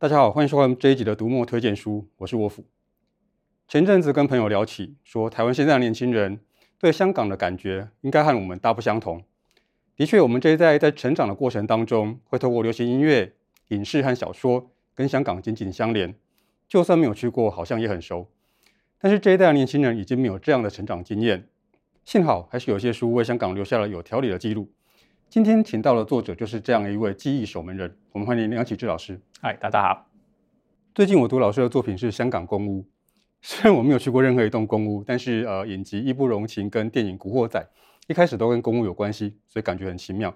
[0.00, 2.64] 大家好，欢迎收看这一集的读墨推荐书，我是沃夫。
[3.66, 6.38] 前阵子跟朋友聊起，说台湾现在的年轻人
[6.78, 9.24] 对香港的感觉应该和我们大不相同。
[9.96, 13.32] 的确，我们这一代在成长的过程当中，会透过流行音乐、
[13.70, 16.14] 影视和小说跟香港紧紧相连，
[16.68, 18.28] 就算没有去过，好像也很熟。
[19.00, 21.48] 但是这一代的年轻人已经没有这样的成长经验。
[22.04, 24.70] 幸好还是有些书为香港留下了有条理的记录。
[25.30, 29.20] 今天请到的作者就是这样一位记忆守门人，我们欢迎梁启智老师。
[29.42, 30.06] 嗨，大家好。
[30.94, 32.80] 最近我读老师的作品是《香港公屋》，
[33.42, 37.60] 虽然我没有去过任何一栋公屋，但是呃，影集《义不容情》跟电影《古惑仔》
[38.06, 40.34] 一开始都跟公屋有关系，所以感觉很奇妙。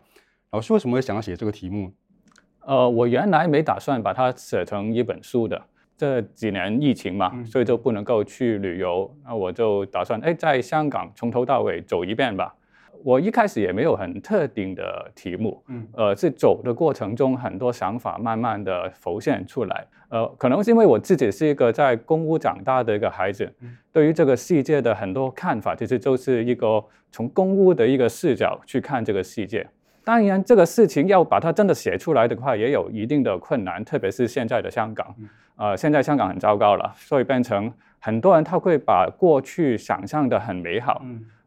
[0.50, 1.90] 老师为什么会想要写这个题目？
[2.60, 5.62] 呃，我原来没打算把它写成一本书的。
[5.96, 9.10] 这几年疫情嘛，嗯、所以就不能够去旅游。
[9.24, 12.54] 那我就打算，哎，在香港从头到尾走一遍吧。
[13.04, 19.86] 我一开始也没有很特定的题目，嗯，呃，是走的过程中很多想法慢慢的浮现出来。
[20.08, 29.66] 呃，可能是因为我自己是一个在公屋长大的一个孩子，嗯、对于这个世界的很多看法，其实就是一个从公屋的一个视角去看这个世界。
[30.04, 35.14] 当然，这个事情要把它真的写出来的话，也有一定的困难，特别是现在的香港。
[35.56, 41.02] 呃，现在香港很糟糕了，所以变成很多人他会把过去想象的很美好，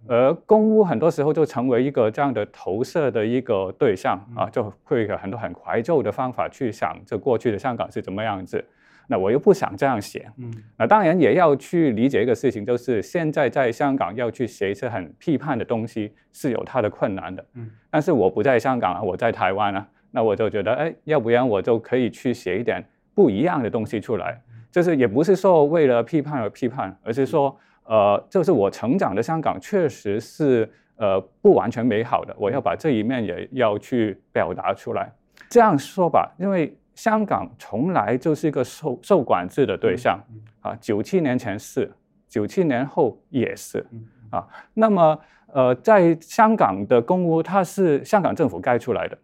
[0.07, 8.63] 而公屋很多时候就成为一个这样的投射的一个对象啊，就会有很多很怀旧的方法去想这过去的香港是怎么样子。
[9.07, 22.83] 那我又不想这样写，嗯，那当然也要去理解一个事情，就是现在在香港要去写一些很批判的东西是有它的困难的，嗯，但是我不在香港啊，我在台湾啊，那我就觉得，哎，要不然我就可以去写一点
[23.13, 35.11] 不一样的东西出来，就是也不是说为了批判而批判，而是说，呃，就是我成长的香港确实是呃不完全美好的，我要把这一面也要去表达出来，
[35.49, 36.75] 这样说吧，因为。
[36.95, 40.17] 香港从来就是一个受受管制的对象，
[40.61, 41.91] 啊，九七年前是，
[42.25, 43.85] 九七年后也是，
[44.29, 49.17] 啊，那么呃，在香港的公屋，它是香港政府盖出来的，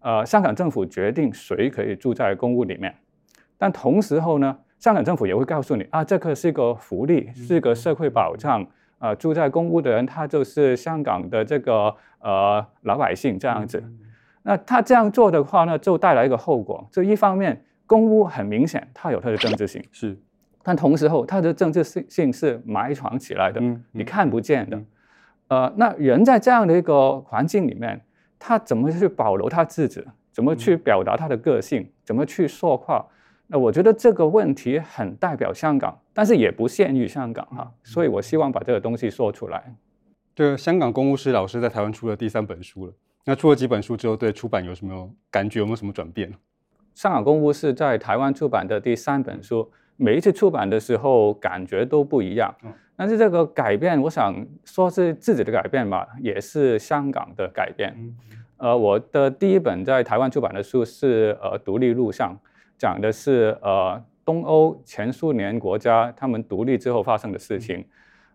[0.00, 2.94] 呃，香港政府决定谁可以住在公屋里面，
[3.56, 8.66] 但同时候呢，香港政府也会告诉你啊，这个是个福利，是个社会保障，
[8.98, 13.82] 啊，住在公屋的人，他就是香港的这个呃老百姓这样子。
[14.42, 16.86] 那他这样做的话呢，就带来一个后果。
[16.92, 20.16] 就一方面，公屋很明显，它有它的政治性，是，
[20.62, 24.76] 但同时候，它的政治性性是埋藏起来的，嗯嗯、你看不见的。
[25.48, 28.00] 嗯、呃，那人在这样的一个环境里面，
[28.38, 30.04] 他怎么去保留他自己？
[30.32, 31.80] 怎么去表达他的个性？
[31.80, 33.04] 嗯、怎么去说话？
[33.46, 37.62] 那我觉得这个问题很代表香港，但是也不限于香港哈。
[37.62, 39.74] 嗯、所以我希望把这个东西说出来。
[40.34, 42.92] 对，香港公务师老师在台湾出了第三本书了。
[43.24, 45.60] 那出了几本书之后，对出版有什么感觉？
[45.60, 46.32] 有没有什么转变？
[46.94, 52.54] 香港公务是在台湾出版的第三本书，每一次出版的时候感觉都不一样。
[52.96, 54.34] 但是这个改变，我想
[54.64, 57.94] 说是自己的改变吧，也是香港的改变。
[58.56, 62.34] 呃，我的第一本在台湾出版的书是呃《独立路上》，
[62.78, 67.84] 讲的是呃东欧前苏联国家他们独立之后发生的事情。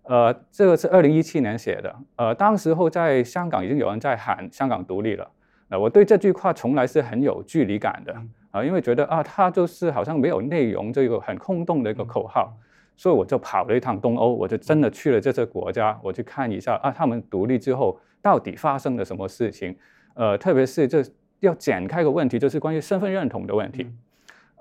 [0.03, 1.95] 呃，这个是二零一七年写的。
[2.15, 5.29] 呃，当时候在香港已经有人在喊香港独立了。
[5.67, 8.13] 那我对这句话从来是很有距离感的
[8.49, 12.51] 啊，因为觉得啊，它就是好像没有内容，这个很空洞的一个口号。
[12.97, 19.75] 所以我就跑了一趟东欧，我就真的去了这些国家，我去看一下啊，他们独立之后到底发生了什么事情。
[20.13, 21.03] 呃，特别是这
[21.39, 23.87] 要展开一个问题，就是关于身份认同的问题。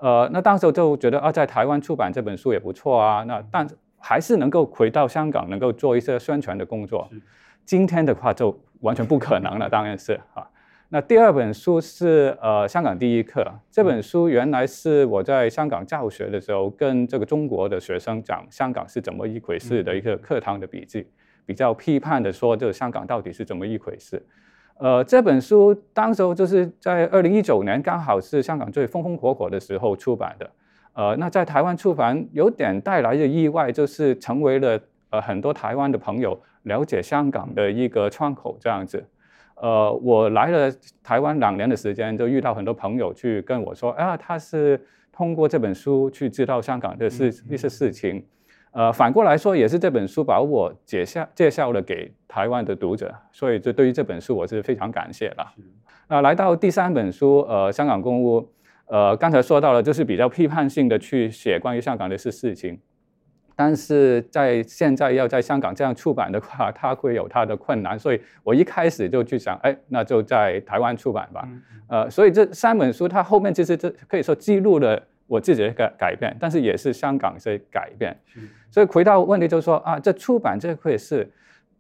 [0.00, 3.22] 呃，那当时就觉得啊，在台湾出版这本书也不错啊。
[3.24, 3.66] 那但
[3.98, 7.08] 还是能够回到香港，能够做一些宣传的工作。
[7.64, 10.48] 今天的话就完全不可能了，当然是啊。
[10.88, 21.06] 那第二本书是呃香港第一课，这本书原来是我在香港教学的时候，跟这个中国的学生讲香港是怎么一回事的一个课堂的笔记，
[21.46, 24.20] 比较批判的说，这个香港到底是怎么一回事。
[24.80, 30.50] 呃，这本书当时候就是在二零一九年，刚好是香港最风风火火的时候出版的。
[30.94, 34.80] 呃，那在台湾出版有点带来的意外，就是成为了
[35.10, 39.04] 呃很多台湾的朋友了解香港的一个窗口这样子。
[39.56, 40.72] 呃，我来了
[41.04, 44.82] 台湾两年的时间，就遇到很多朋友去跟我说，啊，他是
[45.12, 48.24] 通过这本书去知道香港的事一些事情。
[48.72, 55.46] 呃，反过来说，也是这本书把我介绍介绍了给台湾的读者，所以这对于这本书我是非常感谢的。
[56.08, 58.48] 那来到第三本书，呃，香港公屋。
[58.86, 62.76] 呃，刚才说到了，就是比较批判性的去写关于香港的事事情，
[63.54, 71.48] 但是在现在要在香港这样出版的话，它会有它的困难，所以我一开始就去想，哎，那就在台湾出版吧。
[71.88, 75.00] 呃，所以这三本书它后面其实这可以说记录了
[75.30, 78.16] 我自己的改改变，但是也是香港在改变。
[78.68, 81.30] 所以回到问题就是说啊，这出版这回事，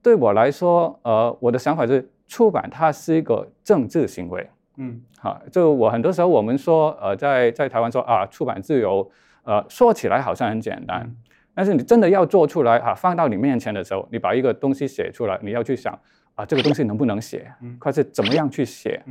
[0.00, 4.48] 对我来说，呃，我的想法是出版它是一个政治行为。
[4.76, 9.10] 嗯，好，就我很多时候我们说，呃，在在台湾说啊，出版自由，
[9.42, 11.12] 呃，说起来好像很简单，
[11.52, 15.92] 但是你真的要做出来啊，放到你面前的时候，你把一个东西写出来，你要去想
[16.36, 19.02] 啊，这个东西能不能写，或者怎么样去写。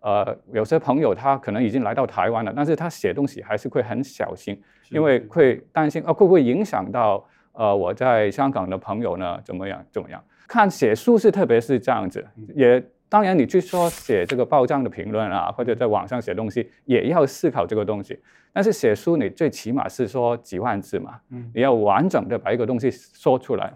[0.00, 4.60] 呃，有些朋友他可能已经来到台湾了，但是他写东西还是会很小心，
[4.90, 9.40] 因为会担心啊，会不会影响到呃我在香港的朋友呢？
[9.44, 9.84] 怎么样？
[9.90, 10.22] 怎么样？
[10.46, 12.24] 看写书是特别是这样子，
[12.54, 18.18] 也当然你去说写这个报章的评论啊，或者在网上写东西，也要思考这个东西。
[18.52, 21.18] 但是写书你最起码是说几万字嘛，
[21.52, 23.72] 你要完整的把一个东西说出来。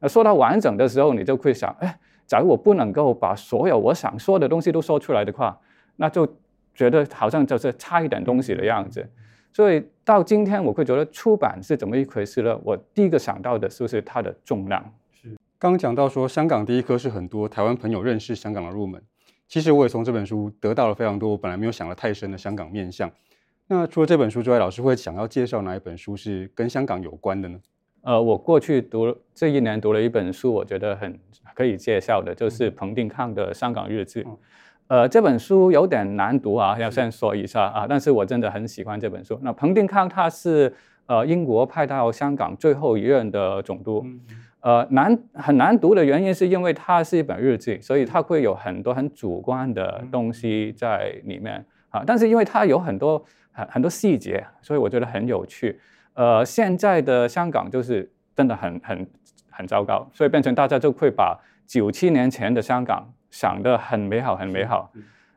[0.00, 5.58] 那说到完整的时候，你就会想，哎，假如我不能够把所有我想说的东西都说出来的话。
[5.96, 6.26] 那就
[6.74, 9.08] 觉得好像就是差一点东西的样子，
[9.52, 12.54] 所以到今天我会觉得出版是怎么一回事呢？
[12.62, 14.92] 我第一个想到的是不是它的重量？
[15.10, 19.02] 是刚讲到说香港第一科是很多台湾朋友认识香港的入门，
[19.48, 23.10] 其实我也从这本书得到了非常多我本来没有想的太深的香港面相。
[23.68, 27.58] 那除了这本书之外，老师会想要介绍哪一本书是跟香港有关的呢？
[28.02, 31.18] 呃，我过去读这一年读了一本书，我觉得很
[31.54, 34.22] 可以介绍的，就是彭定康的《香港日志》。
[34.28, 34.36] 嗯
[34.88, 37.86] 呃，这本书有点难读啊，要先说一下啊。
[37.88, 39.36] 但是我真的很喜欢这本书。
[39.42, 40.72] 那彭定康他是
[41.06, 44.06] 呃英国派到香港最后一任的总督，
[44.60, 52.04] 呃难很难读的原因是因为它是一本日记，所以它会有很多很主观的东西在里面啊。
[52.06, 55.80] 但是因为它有很多很很多细节，所以我觉得很有趣。
[56.14, 59.04] 呃，现在的香港就是真的很很
[59.50, 61.36] 很糟糕，所以变成大家就会把
[61.66, 63.12] 九七年前的香港。
[63.38, 64.90] 想得很美好，很美好。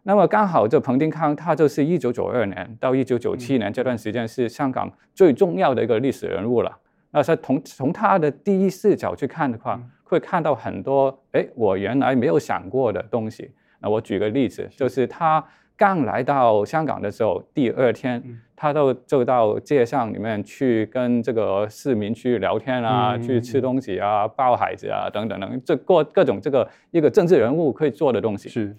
[0.03, 6.77] 那么刚好，这彭定康他就是一九九二年到一九九七年这段时间是香港最重要的一个历史人物了。
[7.11, 13.51] 那是从从他的第一视角去看的话，会看到很多哎，我原来没有想过的东西。
[13.81, 15.43] 那我举个例子，就是他
[15.75, 18.23] 刚来到香港的时候，第二天
[18.61, 28.49] 他都就到街上里面去跟这个市民去聊天啊，去吃东西啊，抱孩子啊等等等，这各各种这个一个政治人物可以做的东西。
[28.49, 28.75] 是。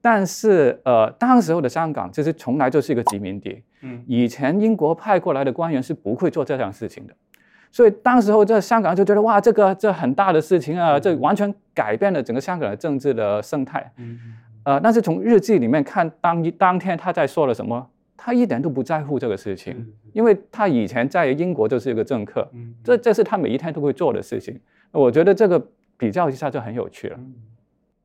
[0.00, 3.60] 但是，呃，当时候的香港其实从来就是一个殖民地。
[3.80, 7.14] 嗯，以前英国派过来的官员是不会做这样事情的，
[7.72, 13.90] 所以当时候在香港就觉得哇，这个这很大的事情啊，这完全改变了整个香港的政治的生态。
[13.96, 14.18] 嗯，
[14.64, 17.86] 呃，但是从日记里面看，当一当天他在说了什么，
[18.24, 22.50] 他一点都不在乎这个事情，因为他以前在英国就是一个政客，
[22.82, 24.58] 这这是他每一天都会做的事情。
[24.92, 25.62] 我觉得这个
[25.98, 27.20] 比较一下就很有趣了。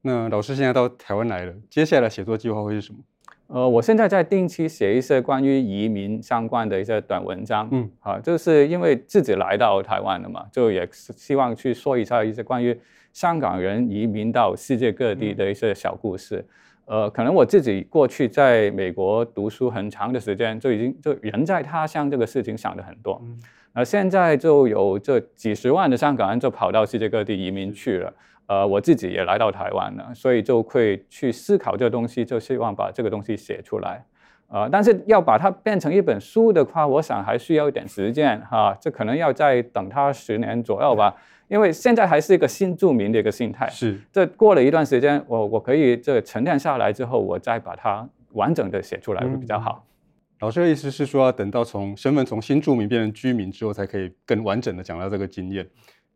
[0.02, 3.00] 那老师现在到台湾来了，接下来写作计划会是什么？
[3.48, 12.78] 呃，我现在在定期写一些关于移民相关的一些短文章，嗯，啊，就是因为自己来到台湾了嘛，就也希望去说一下一些关于
[13.14, 16.46] 香港人移民到世界各地的一些小故事。
[16.86, 23.40] 嗯、呃，可能我自己过去在美国读书很长的时间，就已经就人在他乡这个事情想的很多，嗯，
[23.74, 28.14] 那现在就有这几十万的香港人就跑到世界各地移民去了。
[28.48, 34.04] 呃，我自己也来到台湾了，所以就会去思考这个东西，就希望把这个东西写出来。
[34.52, 41.16] 呃，但是要把它变成一本书的话，我想还需要一点时间哈，这可能要再等它十年左右吧，
[41.48, 43.70] 因为现在还是一个新住民的一个心态。
[43.70, 49.86] 是，这过了一段时间，我我可以这沉淀下来之后，我再把它完整的写出来会比较好。
[49.86, 55.68] 嗯，老师的意思是说，要等到从身份从新住民变成居民之后，才可以更完整的讲到这个经验。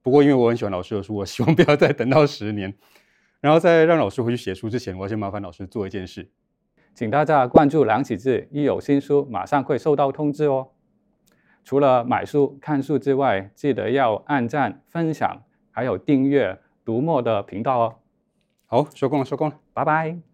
[0.01, 2.73] 不过，因为我很喜欢老师的书，我希望不要再等到十年，
[3.41, 6.27] 然后在让老师回去写书之前，我要先麻烦老师做一件事，
[6.93, 10.67] 请大家关注梁启智，一有新书马上会收到通知哦。
[11.63, 17.95] 除了买书、看书之外，记得要按赞、分享，还有订阅读墨的频道哦。
[18.67, 20.32] 好，收工了，收工了，拜拜。